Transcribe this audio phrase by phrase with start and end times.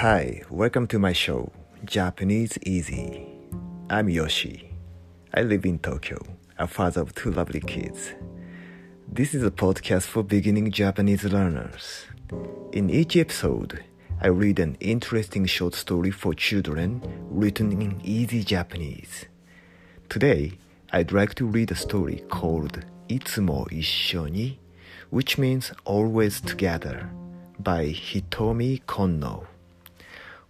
[0.00, 1.50] Hi, welcome to my show,
[1.86, 3.26] Japanese Easy.
[3.88, 4.74] I'm Yoshi.
[5.32, 6.18] I live in Tokyo,
[6.58, 8.12] a father of two lovely kids.
[9.10, 12.04] This is a podcast for beginning Japanese learners.
[12.72, 13.84] In each episode,
[14.20, 17.00] I read an interesting short story for children
[17.30, 19.24] written in easy Japanese.
[20.10, 20.58] Today,
[20.92, 24.58] I'd like to read a story called Itsumo isshoni,"
[25.08, 27.08] which means always together,
[27.58, 29.46] by Hitomi Konno.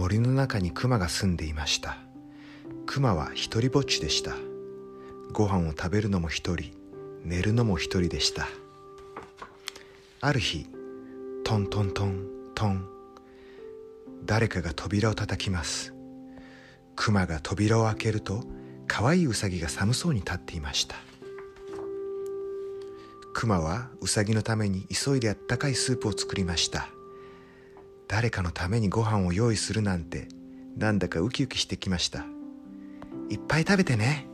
[0.00, 1.98] 森の中にクマが住んでいました。
[2.86, 4.34] クマは一人ぼっちでした。
[5.30, 6.70] ご飯を食べるのも一人。
[7.22, 8.48] 寝るのも一人でした。
[10.22, 10.66] ある日
[11.44, 12.88] トントントントン。
[14.24, 15.92] 誰かが扉を叩きます。
[16.96, 18.42] クマが扉を開けると
[18.86, 20.96] 可愛いウサギが寒そうに立っていました。
[23.34, 26.88] クマはウサギのために急いであったかいスープを作りました。
[28.10, 30.26] 誰かのためにご飯を用意するなんて
[30.76, 32.26] なんだかウキウキしてきました。
[33.28, 34.26] いっぱい食べてね。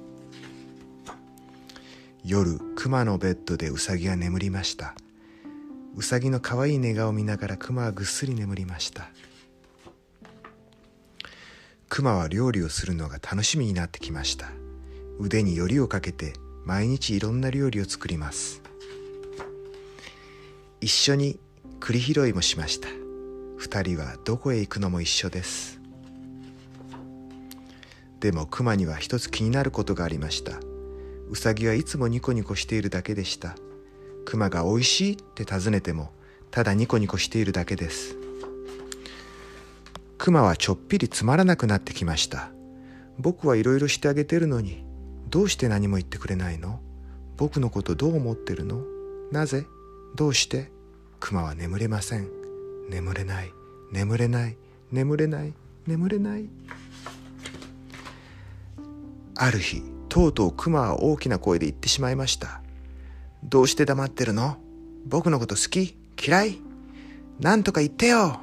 [2.24, 4.94] 夜クマのベッドでウサギは眠りました。
[5.94, 9.10] ウサギの可愛い寝顔を見ながらクマはぐっすり眠りました。
[11.90, 14.48] クマは料理をするのが楽しみになってきました。
[15.20, 16.32] 腕によりをかけて
[16.64, 18.62] 毎日いろんな料理を作ります。
[20.80, 21.38] 一緒に
[21.78, 23.05] 栗拾いもしました。
[23.66, 25.80] 二人はどこへ行くのも一緒です。
[28.20, 30.60] でもクマには一つ気になることがありました。
[31.28, 33.56] ウサギはいつもニコニコしているだけでした。
[34.24, 36.12] クマが美味しいって尋ねても
[36.52, 38.16] ただニコニコしているだけです。
[40.16, 42.50] クマはちょっぴりつまらなくなってきました。
[43.18, 44.84] 僕はいろいろしてあげてるのに
[45.28, 46.78] どうして何も言ってくれないの？
[47.36, 48.84] 僕のことどう思ってるの？
[49.32, 49.66] なぜ？
[50.14, 50.70] どうして？
[51.18, 52.35] クマは眠れません。
[52.88, 53.52] 眠れない。
[53.92, 54.56] 眠れない。
[54.92, 55.52] 眠れない。
[55.86, 56.48] 眠れない。
[59.36, 62.62] ある日とうとうクマは大きな声で言ってしまいました。
[63.44, 64.56] どうして黙ってるの？
[65.06, 65.96] 僕のこと好き？
[66.20, 66.58] 嫌い？
[67.38, 68.40] なんとか言ってよ！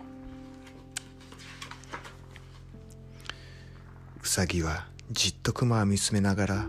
[4.22, 6.66] ウサギはじっとクマを見つめながら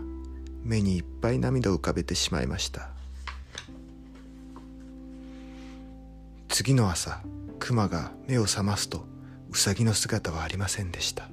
[0.63, 2.94] 目にいっぱい涙を浮かべてしまいました。
[6.57, 7.19] 次の朝
[7.59, 9.05] クマが目を覚ますと
[9.51, 11.27] ウサギの姿はありませんでした。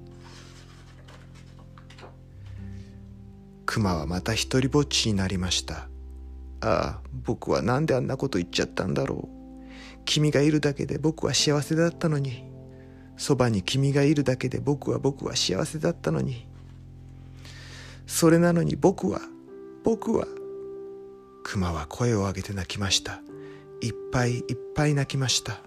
[3.65, 5.87] クマはまた一りぼっちになりました。
[6.61, 9.65] ああ僕は何であんなこと言っちゃったんだろう。
[10.05, 12.43] 君がいるだけで僕は幸せだったのに。
[13.17, 16.49] そばに君がいるだけで僕は僕は幸せだったのに。
[18.09, 19.21] それなのに僕は
[19.85, 20.27] 僕は
[21.45, 23.23] クマは声を上げて泣きました。
[23.83, 24.43] いっぱいいっ
[24.77, 25.61] ぱい泣きました。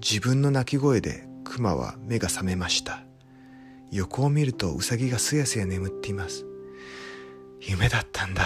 [0.00, 3.04] 自分の泣き声でクマは目が覚めました。
[3.92, 6.44] 横を見るとウサギがすやすや眠っています。
[7.60, 8.42] 夢だったんだ。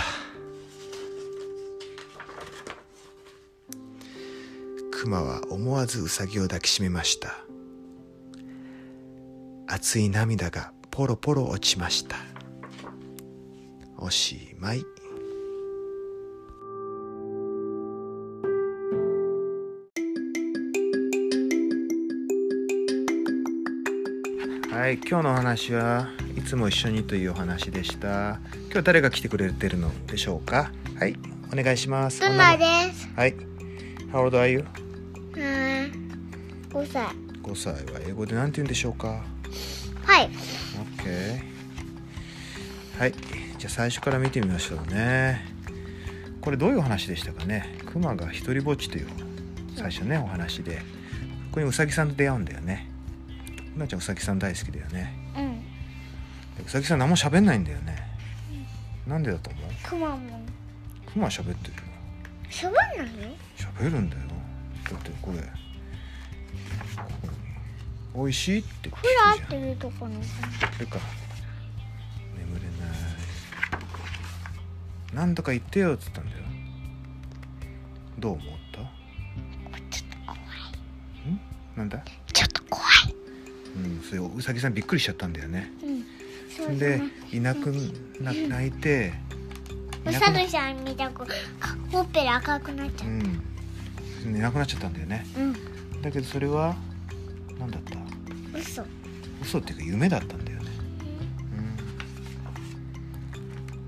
[4.92, 7.38] クマは思わずウサギを抱きしめました。
[9.66, 12.16] 熱い涙がポロポロ落ちました。
[13.96, 14.84] おしまい。
[24.84, 28.39] はい今日のお話はいつも一緒にというお話でした。
[28.71, 30.70] 今日誰が来てくれてるのでしょうか？
[31.00, 31.17] はい
[31.50, 32.20] お願いします。
[32.20, 33.08] ママです。
[33.17, 33.35] はい。
[34.12, 34.67] How old are you?
[35.37, 35.41] うん。
[36.69, 37.06] 5歳。
[37.43, 39.25] 5歳は英語で何て言うんでしょうか？
[40.05, 40.29] はい。
[40.99, 41.41] OK
[42.99, 43.12] はい。
[43.56, 45.47] じゃあ最初から見てみましょうね。
[46.43, 47.79] これどういうお話でしたかね？
[47.87, 49.06] クマが一人ぼっちという
[49.79, 50.76] 最初ねお話で。
[50.76, 50.82] こ
[51.53, 52.91] こにウサギさんと出会うんだよね。
[52.91, 52.94] う
[53.76, 55.12] なちゃんウサギさん大好きだよね。
[55.37, 55.61] うん。
[56.56, 57.97] でウサギさん何も喋んないんだよね。
[59.06, 59.71] なんでだと思う？
[59.82, 60.41] クマも。
[61.12, 61.75] クマは喋ってる
[62.50, 63.06] しゃべんない？
[63.29, 64.23] の喋るんだよ。
[64.91, 65.47] だってこれこ
[67.23, 68.23] こに。
[68.25, 69.38] 美味しいって聞くふじゃん。
[69.38, 70.23] らってるところに。
[70.25, 70.99] それか。
[72.38, 72.69] 眠れな
[75.12, 75.17] い。
[75.17, 76.44] なんとか言ってよっつったんだよ。
[78.20, 78.79] どう思った？
[79.91, 80.41] ちょっと怖い。
[81.77, 82.05] なんだ？
[83.76, 85.71] うんそれうさぎさんびっくりしちゃったんだよね。
[85.82, 86.79] うん。
[86.79, 87.73] でねいなく
[88.21, 89.12] な泣いて
[90.06, 91.32] いうさるさんみたくか
[91.91, 93.09] ほっぺが赤くなっちゃう。
[93.11, 93.12] う
[94.31, 94.37] ん。
[94.37, 95.26] いなくなっちゃったんだよね。
[95.37, 96.03] うん。
[96.03, 96.76] だけどそれは
[97.59, 97.99] 何だった？
[98.59, 98.85] 嘘。
[99.43, 100.70] 嘘っていうか夢だったんだよね、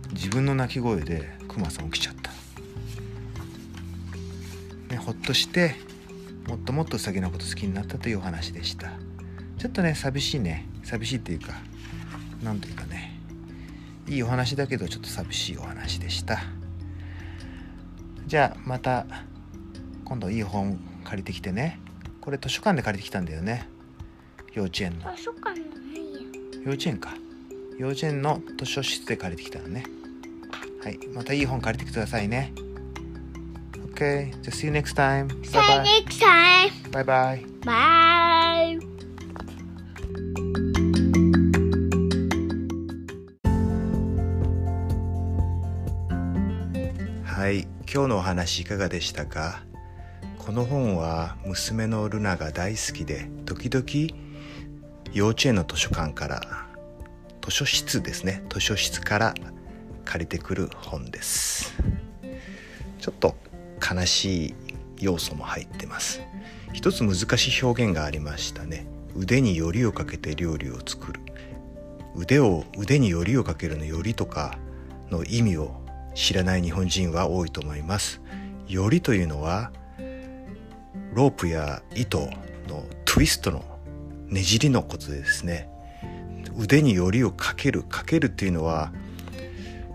[0.09, 2.31] うん、自分の鳴き声でクマさん起きちゃった、
[4.95, 5.77] ね、ほっとして
[6.47, 8.93] もっともっとウサギのこと好きになったというお話でした
[9.59, 10.67] ちょっとね寂しいね。
[10.85, 11.55] 寂しいっていうか
[12.43, 13.19] なんというかね。
[14.09, 16.39] いいお話だけどちょっと寂しいお話でした。
[18.27, 19.07] じゃあまた
[20.05, 21.81] 今度いい本借りてきてね。
[22.21, 23.69] これ図書館で借りてきたんだよね。
[24.53, 25.09] 幼稚園の。
[25.09, 25.65] あそっかないや
[26.65, 27.15] 幼稚園か。
[27.79, 29.85] 幼稚園の図書室で借りてきたのね。
[30.83, 30.99] はい。
[31.15, 32.53] またいい本借りてきてくださいね。
[33.97, 38.16] OK じゃあ See you next time See you next time バイバイ bye
[47.89, 49.63] 今日のお話いかがでしたか？
[50.39, 54.13] この本は娘のルナが大好きで時々
[55.13, 56.67] 幼稚園の図書館から
[57.41, 58.43] 図書室ですね。
[58.51, 59.35] 図書室から
[60.05, 61.75] 借りてくる本です。
[62.99, 63.37] ちょっと
[63.81, 64.55] 悲しい
[64.99, 66.21] 要素も入ってます。
[66.73, 68.89] 一つ難しい表現がありましたね。
[69.15, 71.21] 腕によりをかけて料理を作る。
[72.17, 74.59] 腕を腕によりをかけるのよりとか
[75.09, 75.86] の意味を
[76.17, 78.23] 知らない日本人は多いと思います。
[78.67, 79.71] よりというのは
[81.13, 82.19] ロープや糸
[82.67, 83.63] のトゥイストの
[84.27, 85.69] ねじりのことですね。
[86.59, 88.93] 腕によりをかけるかけるっていうのは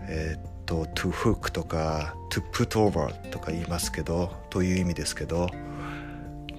[0.08, 5.48] えーっと to hook とか to put over とか言いますけどという意味ですけど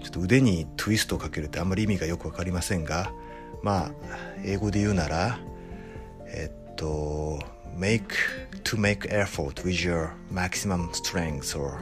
[0.01, 3.13] ちょっと腕にトゥイストをかけるってあんまり意味がよくわかりませんが
[3.61, 3.91] まあ
[4.43, 5.39] 英語で言うなら
[6.27, 7.39] えっと
[7.77, 8.15] make
[8.63, 11.79] to make effort with your maximum strength or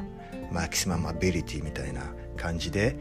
[0.52, 2.02] maximum ability みたいな
[2.38, 2.96] 感じで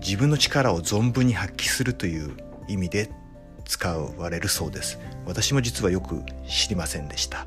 [0.00, 2.36] 自分の力を存分に発揮するという
[2.68, 3.10] 意味で
[3.64, 4.98] 使われるそうです。
[5.26, 7.44] 私も実はよく知りませんでした、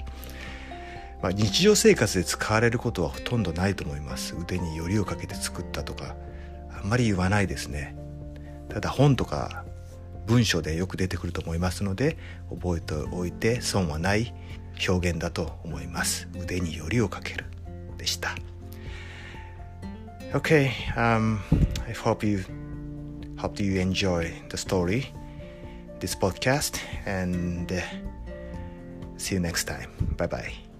[1.22, 4.36] まあ、日常生活で使われることはほとんどないと思います。
[4.40, 6.16] 腕によりをかけて作ったとか
[6.78, 7.96] あんまり言わないですね。
[8.70, 9.66] ただ本とか
[10.26, 12.18] 文章でよく出てくると思いますので
[12.50, 14.34] 覚えておいて損はない。
[14.88, 17.46] 表現だと思います腕によりをかける
[17.98, 18.36] でした
[20.34, 21.38] Okay, um,
[21.88, 22.44] I hope you
[23.38, 25.14] hope you enjoy the story,
[26.00, 27.82] this podcast, and uh,
[29.18, 29.92] see you next time.
[30.18, 30.73] Bye bye.